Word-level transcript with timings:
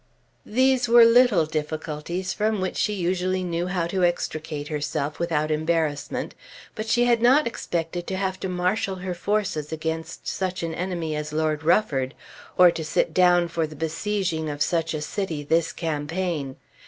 These 0.47 0.89
were 0.89 1.05
little 1.05 1.45
difficulties 1.45 2.33
from 2.33 2.59
which 2.59 2.75
she 2.75 2.93
usually 2.93 3.43
knew 3.43 3.67
how 3.67 3.85
to 3.85 4.03
extricate 4.03 4.67
herself 4.67 5.19
without 5.19 5.51
embarrassment; 5.51 6.33
but 6.73 6.87
she 6.87 7.05
had 7.05 7.21
not 7.21 7.45
expected 7.45 8.07
to 8.07 8.17
have 8.17 8.39
to 8.39 8.49
marshal 8.49 8.95
her 8.95 9.13
forces 9.13 9.71
against 9.71 10.27
such 10.27 10.63
an 10.63 10.73
enemy 10.73 11.15
as 11.15 11.31
Lord 11.33 11.61
Rufford, 11.63 12.15
or 12.57 12.71
to 12.71 12.83
sit 12.83 13.13
down 13.13 13.47
for 13.47 13.67
the 13.67 13.75
besieging 13.75 14.49
of 14.49 14.63
such 14.63 14.95
a 14.95 15.01
city 15.03 15.43
this 15.43 15.71
campaign. 15.71 16.55